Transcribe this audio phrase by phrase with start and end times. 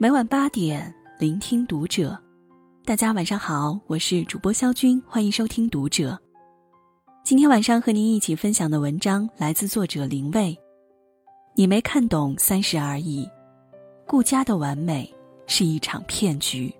[0.00, 2.16] 每晚八点，聆听读者。
[2.84, 6.16] 大家晚上好，我是主播肖军，欢迎收听读者。
[7.24, 10.56] 今天晚上和您一起分享的文章来自作者林蔚。
[11.52, 13.28] 你没看懂三十而已，
[14.06, 15.12] 顾家的完美
[15.48, 16.72] 是一场骗局。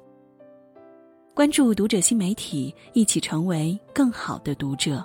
[1.35, 5.05] 关注读者新媒体，一起成为更好的读者。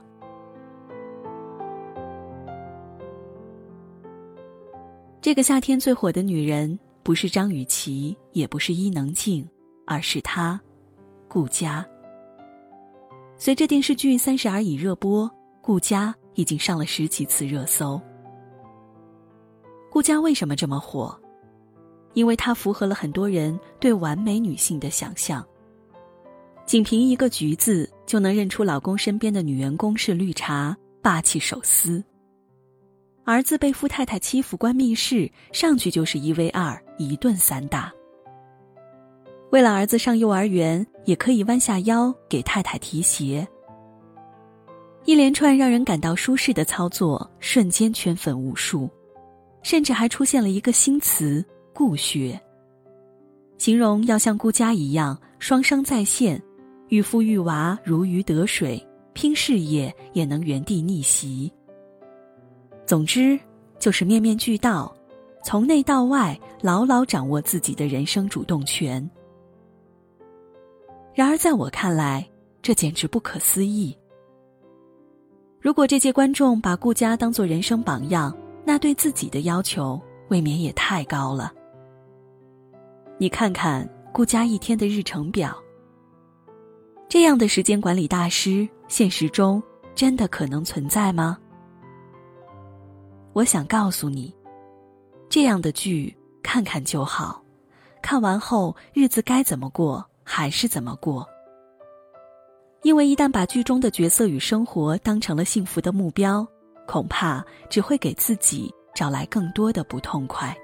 [5.19, 9.47] 这个夏天最火的女人，不是张雨绮，也不是伊能静，
[9.85, 10.59] 而是她，
[11.27, 11.85] 顾佳。
[13.37, 15.29] 随着电视剧《三十而已》热播，
[15.61, 18.01] 顾佳已经上了十几次热搜。
[19.91, 21.19] 顾佳为什么这么火？
[22.13, 25.45] 因为她符合了很多人对完美女性的想象。
[26.65, 32.01] 仅凭一个“橘”字，就能认出老公身边的女员工是绿茶，霸气手撕。
[33.25, 37.91] 儿子被富太太欺负，关密室，上去就是一 v 二，一顿散打。
[39.51, 43.47] 为了儿子上幼儿园，也可以弯下腰给太太提鞋。
[45.05, 48.89] 一连串让人感到舒适的操作，瞬间圈粉无数，
[49.61, 52.39] 甚至还出现了一个新词“顾学”，
[53.59, 56.41] 形容要像顾家一样双商在线，
[56.87, 61.51] 育夫育娃如鱼得水，拼事业也能原地逆袭。
[62.85, 63.37] 总之，
[63.77, 64.95] 就是面面俱到，
[65.43, 69.07] 从内到外牢牢掌握自己的人生主动权。
[71.13, 72.27] 然而，在我看来，
[72.61, 73.95] 这简直不可思议。
[75.59, 78.35] 如果这届观众把顾家当做人生榜样，
[78.65, 81.53] 那对自己的要求未免也太高了。
[83.17, 85.55] 你看看顾家一天的日程表，
[87.07, 89.61] 这样的时间管理大师，现实中
[89.93, 91.37] 真的可能存在吗？
[93.33, 94.33] 我想告诉你，
[95.33, 97.41] 这样的剧看看就好，
[98.03, 101.27] 看完后日子该怎么过还是怎么过。
[102.83, 106.47] 因为一旦把剧中的角色与生活当成了幸福的目标，
[106.85, 110.55] 恐怕只会给自己找来更多的不痛快。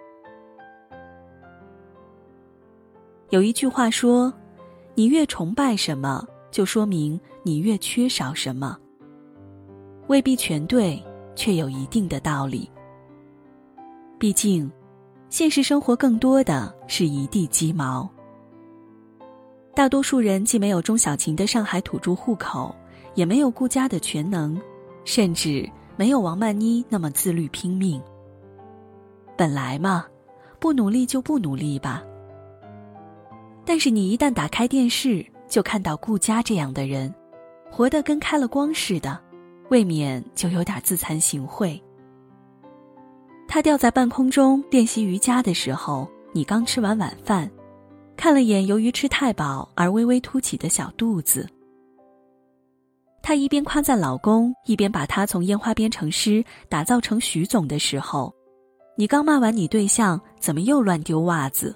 [3.32, 4.32] 有一句话说
[4.94, 8.78] ：“你越崇拜什么，就说明你越缺少什么。”
[10.06, 11.04] 未必全对。
[11.36, 12.70] 却有一定的道理。
[14.20, 14.70] 毕竟，
[15.30, 18.08] 现实生活更多的是一地鸡毛。
[19.74, 22.76] 大多数人既没有钟小琴的上海土著户口，
[23.16, 24.60] 也没有顾家的全能，
[25.06, 28.02] 甚至没有王曼妮那么自律拼命。
[29.38, 30.06] 本来嘛，
[30.60, 32.04] 不努力就不努力吧。
[33.64, 37.14] 但是你一旦打开电视，就看到顾家这样的人，
[37.72, 39.18] 活得跟开了光似的。
[39.70, 41.80] 未免就有点自惭形秽。
[43.52, 47.50] 他吊在半空中练习瑜伽的时候，你刚吃完晚饭，
[48.16, 51.50] 看了眼由于吃太饱而微微凸起的小肚子。
[53.24, 58.32] 他一边夸赞老公，一边把他从烟花编程师打造成徐总的时候，
[58.96, 61.76] 你刚骂完你对象怎么又乱丢袜子。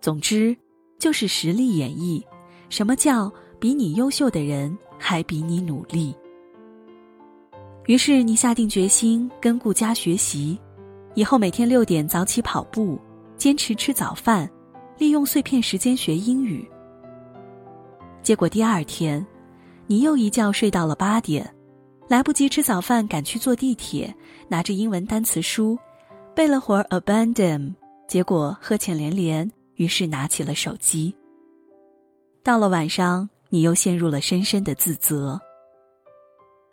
[0.00, 0.56] 总之，
[0.98, 2.24] 就是实力演绎，
[2.70, 6.16] 什么叫比你优秀的人还比你努力。
[7.90, 10.56] 于是你下定决心跟顾家学习，
[11.16, 12.96] 以后每天六点早起跑步，
[13.36, 14.48] 坚持吃早饭，
[14.96, 16.64] 利用碎片时间学英语。
[18.22, 19.26] 结果第二天，
[19.88, 21.52] 你又一觉睡到了八点，
[22.06, 24.14] 来不及吃早饭，赶去坐地铁，
[24.46, 25.76] 拿着英文单词书，
[26.32, 27.74] 背了会儿 abandon，
[28.06, 31.12] 结果喝浅连连，于是拿起了手机。
[32.44, 35.40] 到了晚上，你又陷入了深深的自责。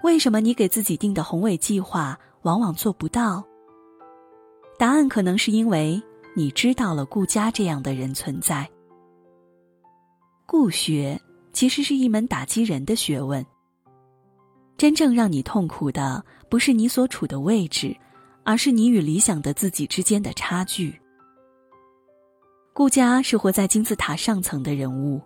[0.03, 3.43] 为什么你给自己定的宏伟计划往往做不到？
[4.77, 6.01] 答案可能是因为
[6.35, 8.69] 你知道了顾家这样的人存在。
[10.45, 11.19] 顾学
[11.51, 13.45] 其实是一门打击人的学问。
[14.77, 17.97] 真正让你痛苦的不是你所处的位置，
[18.43, 21.01] 而是你与理想的自己之间的差距。
[22.71, 25.19] 顾家是活在金字塔上层的人物，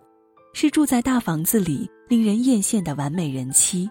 [0.54, 3.90] 是住在大房子里令人艳羡的完美人妻。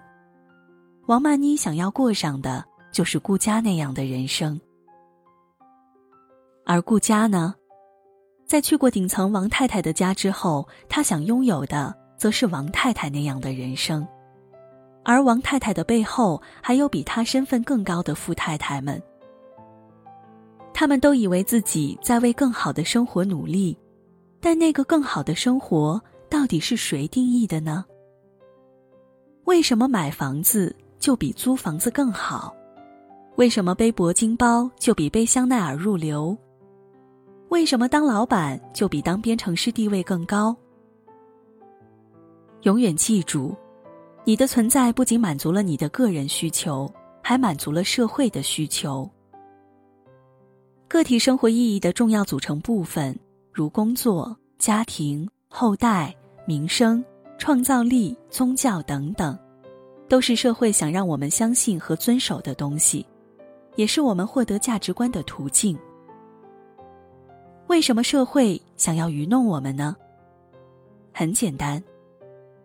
[1.12, 4.58] 王曼妮想要过上的就是顾家那样的人生，
[6.66, 7.54] 而顾家呢，
[8.46, 14.08] 在去过顶层王太太的家之后，他想拥有的则是王太太那样的人生，
[15.04, 19.04] 而王太太的背后还有比他身份更高的富太太们，
[20.74, 23.78] 他们都以为自己在为更好的生活努力，
[24.40, 27.84] 但那个更好的生活到底是谁定义的呢？
[29.44, 30.74] 为什么买房子？
[31.02, 32.56] 就比租房子更好，
[33.36, 36.38] 为什么背铂金包就比背香奈儿入流？
[37.50, 40.56] 为什么当老板就比当编程师地位更高？
[42.62, 43.56] 永远记住，
[44.24, 46.88] 你的存在不仅满足了你的个人需求，
[47.24, 49.10] 还满足了社会的需求。
[50.88, 53.18] 个体生活意义的重要组成部分，
[53.52, 56.16] 如工作、家庭、后代、
[56.46, 57.04] 名声、
[57.40, 59.36] 创造力、宗教等等，
[60.12, 63.06] 都是社会想让我们相信和遵守的东西，
[63.78, 65.80] 也是我们获得价值观的途径。
[67.68, 69.96] 为什么社会想要愚弄我们呢？
[71.14, 71.82] 很简单，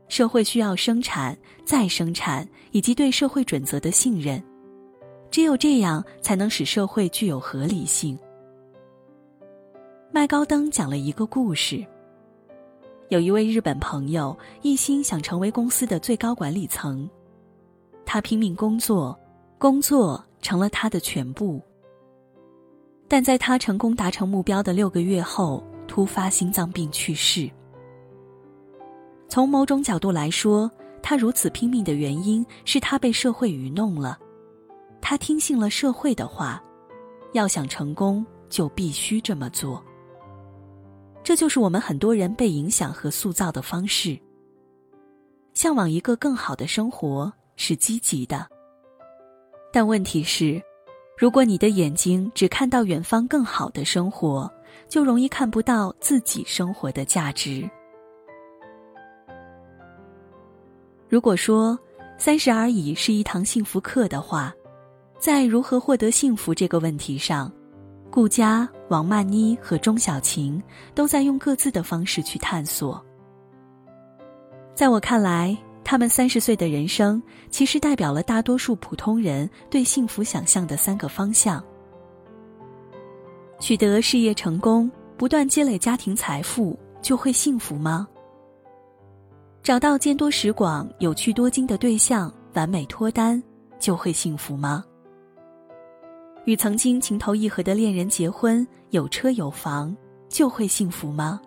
[0.08, 4.42] 社会需要生产、再生产以及对社会准则的信任。
[5.30, 8.18] 只有这样，才能使社会具有合理性。
[10.10, 11.86] 麦高登讲了一个故事。
[13.08, 17.08] 有一位日本朋友一心想成为公司的最高管理层，
[18.06, 19.18] 他拼命工作，
[19.58, 21.60] 工作成了他的全部。
[23.08, 27.50] 但在他成功达成目标的六个月后，突发心脏病去世。
[29.28, 30.70] 从某种角度来说，
[31.02, 34.18] 他如此拼命的原因是他被社会愚弄了。
[35.00, 36.62] 他听信了社会的话，
[37.32, 39.82] 要想成功就必须这么做。
[41.24, 44.16] 这就是我们很多人被影响和塑造的方式。
[45.54, 48.46] 向往一个更好的生活是积极的，
[49.72, 50.62] 但问题是，
[51.18, 54.50] 如果你的眼睛只看到远方更好的生活，
[54.88, 57.68] 就容易看不到自己生活的价值。
[61.08, 61.78] 如果说
[62.18, 64.52] 三十而已是一堂幸福课的话，
[65.18, 67.50] 在如何获得幸福这个问题上，
[68.10, 70.62] 顾佳、王曼妮和钟小琴
[70.94, 73.02] 都在用各自的方式去探索。
[74.74, 75.56] 在我看来，
[75.88, 81.62] 他们三十岁的人生其实代表了大多数普通人对幸福想象的三个方向：
[83.60, 88.08] 取得事业成功、不断积累家庭财富，就会幸福吗？
[89.62, 93.40] 找到见多识广、有趣多金的对象，完美脱单，
[93.78, 94.84] 就会幸福吗？
[96.46, 99.96] 与曾经情投意合的恋人结婚，有车有房，
[100.28, 101.40] 就会幸福吗？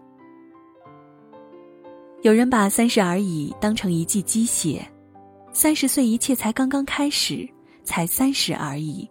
[2.22, 4.86] 有人把三十而已当成一剂鸡血，
[5.54, 7.48] 三十岁一切才刚刚开始，
[7.84, 9.08] 才三十而已，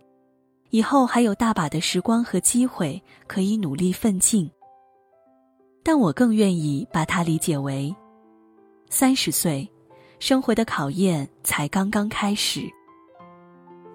[0.70, 4.50] 以后还有大把的时光和机会可以努力奋进。
[5.82, 7.94] 但我更愿意把它理解为，
[8.90, 9.68] 三十岁，
[10.18, 12.68] 生活的考验才刚刚开始。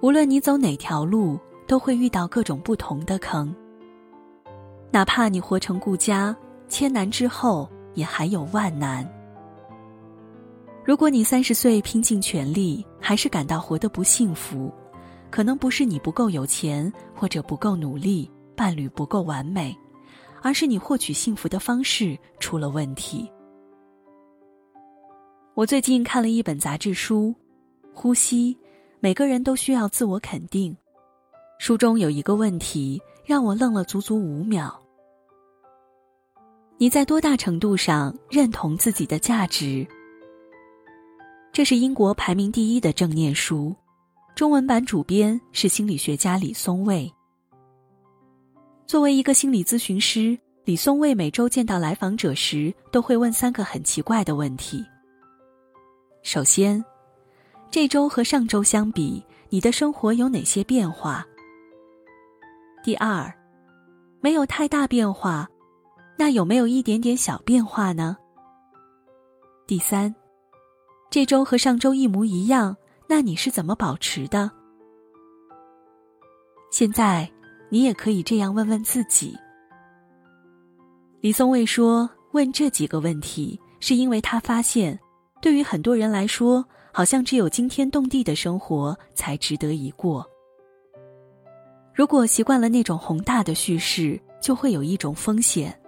[0.01, 1.39] 无论你走哪条路。
[1.66, 3.56] 都会遇到各种不同的坑。
[4.92, 6.36] 哪怕你活成顾家，
[6.68, 9.07] 千难之后也还有万难。
[10.86, 14.74] 如果你三十岁拼尽全力，还是感到活得不幸福，
[15.30, 19.74] 可能不是你不够有钱，或者不够努力，伴侣不够完美，
[20.42, 23.31] 而是你获取幸福的方式出了问题。
[25.54, 27.34] 我最近看了一本杂志书，
[27.94, 28.54] 《呼吸》，
[29.00, 30.75] 每个人都需要自我肯定。
[31.60, 34.82] 书中有一个问题让我愣了足足五秒：
[36.83, 39.88] 你在多大程度上认同自己的价值？
[41.53, 43.73] 这是英国排名第一的正念书，
[44.35, 47.09] 中文版主编是心理学家李松蔚。
[48.85, 54.83] 作为一个心理咨询师，李松蔚每周见到来访者时，都会问三个很奇怪的问题。
[56.21, 56.83] 首先，
[57.71, 61.25] 这周和上周相比，你的生活有哪些变化？
[62.83, 63.33] 第二，
[64.19, 65.49] 没有太大变化，
[66.18, 68.18] 那有没有一点点小变化呢？
[69.66, 70.14] 第三，
[71.10, 72.76] 这周和上周一模一样，
[73.08, 74.52] 那你是怎么保持的？
[76.72, 77.30] 现在
[77.70, 79.36] 你也可以这样问问自己。
[81.22, 85.00] 李松蔚说：“问这几个问题，是因为他发现，
[85.42, 90.28] 对于很多人来说，好像只有惊天动地的生活才值得一过。”
[91.96, 95.80] 如果习惯了那种宏大的叙事，就会有一种风险，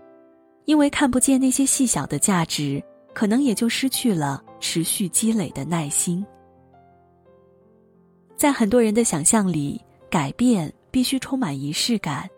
[0.65, 6.25] 因为看不见那些细小的价值，可能也就失去了持续积累的耐心。
[8.35, 12.29] 在很多人的想象里，改变必须充满仪式感，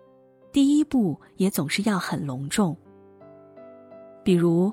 [0.51, 2.75] 第一步也总是要很隆重。
[4.24, 4.72] 比如，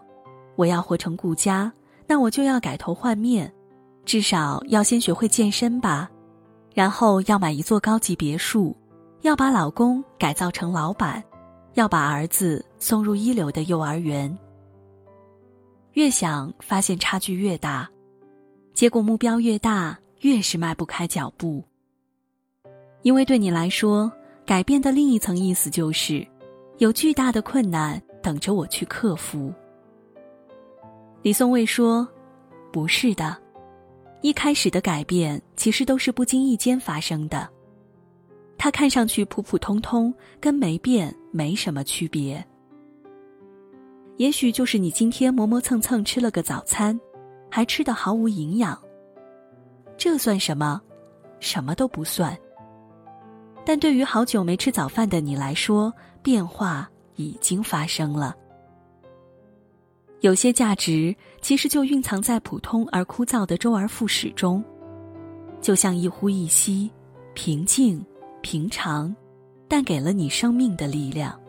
[0.57, 1.73] 我要活成顾家，
[2.07, 3.51] 那我就要改头换面，
[4.05, 6.11] 至少要先学会健身吧，
[6.75, 8.77] 然后要买一座高级别墅。
[9.23, 11.25] 要把老公改造成老板，
[11.75, 14.37] 要把儿子送入一流的幼儿园。
[15.93, 17.89] 越想发现差距越大，
[18.73, 21.63] 结果目标越大，越是迈不开脚步。
[23.03, 24.11] 因为对你来说，
[24.47, 26.27] 改变的另一层意思就是，
[26.79, 29.53] 有巨大的困难等着我去克服。
[31.23, 32.07] 李松蔚说
[32.73, 33.37] ：“不是的，
[34.21, 37.49] 一开始的改变其实都是不经意间发生的。
[38.57, 42.45] 它看上去普普通通，跟没变没什么区别。
[44.17, 46.99] 也许就是你今天磨磨蹭蹭吃了个早餐，
[47.51, 48.81] 还吃得毫无营养。
[49.97, 50.81] 这算什么？
[51.41, 52.37] 什么都不算。”
[53.67, 55.93] 但对于好久没吃早饭的你来说，
[56.23, 58.37] 变化已经发生了。
[60.21, 64.63] 有些价值其实就蕴藏在普通而枯燥的周而复始中，
[65.61, 66.91] 就像一呼一吸，
[67.35, 68.05] 平静、
[68.45, 69.13] 平常，
[69.67, 71.41] 但给了你生命的力量。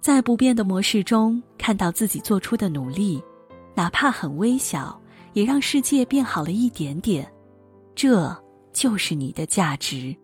[0.00, 3.22] 在不变的模式中，看到自己做出的努力，
[3.74, 4.98] 哪怕很微小，
[5.34, 7.30] 也让世界变好了一点点。
[7.94, 8.34] 这。
[8.76, 10.14] 就是你的价值。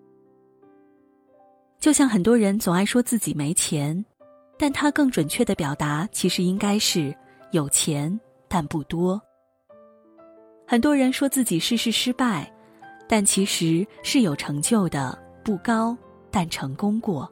[1.81, 4.05] 就像很多人总爱说自己没钱，
[4.59, 7.17] 但他更准确的表达其实应该是
[7.53, 9.19] 有钱但不多。
[10.67, 12.52] 很多人说自己事事失败，
[13.13, 15.95] 但其实是有成就的，不高
[16.31, 17.31] 但成功过。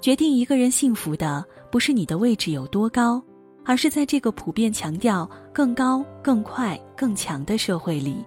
[0.00, 3.22] 决定一个人幸福的不是你的位置有多高，
[3.64, 8.26] 而是在这个普遍强调更高、更快、更强的社会里。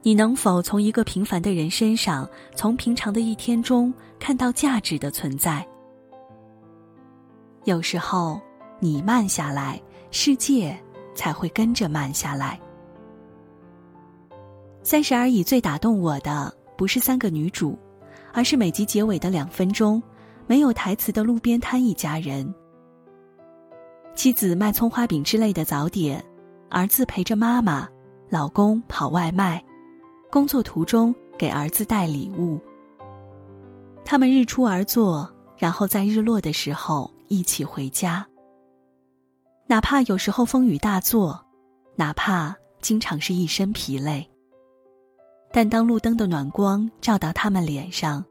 [0.00, 5.62] 你能否从一个平凡的人身上，从平常的一天中看到价值的存在？
[7.64, 8.40] 有时候，
[8.80, 9.78] 你慢下来，
[10.10, 10.74] 世界
[11.14, 12.58] 才会跟着慢下来。
[14.84, 17.76] 三十而已最打动我的，不是三个女主，
[18.34, 20.00] 而是每集结尾的两分钟，
[20.46, 22.54] 没有台词的路边摊一家人。
[24.14, 26.22] 妻子卖葱花饼之类的早点，
[26.68, 27.88] 儿子陪着妈妈，
[28.28, 29.64] 老公跑外卖。
[30.30, 32.60] 工作途中给儿子带礼物，
[34.04, 38.26] 他们日出而作，然后在日落的时候一起回家。
[39.66, 41.42] 哪怕有时候风雨大作，
[41.96, 44.28] 哪怕经常是一身疲累，
[45.56, 48.24] 但当路灯的暖光照到他们脸上，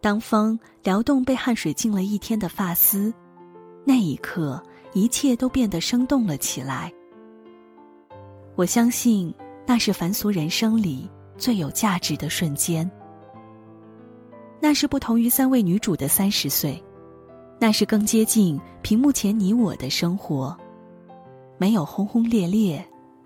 [0.00, 3.12] 当风撩动被汗水浸了一天的发丝，
[3.84, 4.62] 那一刻
[4.94, 6.90] 一切都变得生动了起来。
[8.56, 9.34] 我相信，
[9.66, 11.06] 那是凡俗人生里。
[11.36, 12.88] 最有价值的瞬间，
[14.60, 16.80] 那是不同于三位女主的三十岁，
[17.58, 20.56] 那是更接近屏幕前你我的生活，
[21.58, 22.82] 没有轰轰烈烈，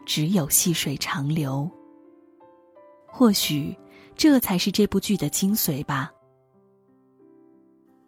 [0.07, 1.71] 只有细水长流。
[3.11, 3.77] 或许，
[4.15, 6.13] 这才是这部剧的精髓吧。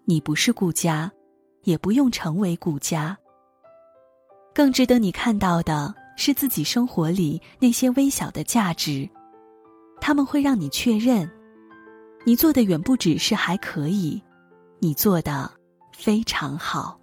[0.04, 1.10] 你不是顾家，
[1.62, 3.16] 也不用成为顾家。
[4.54, 9.08] 更值得你看到的是自己生活里那些微小的价值。
[10.00, 11.30] 他们会让你确认，
[12.24, 14.22] 你做的远不只是还可以，
[14.78, 15.50] 你做的
[15.92, 16.99] 非常好。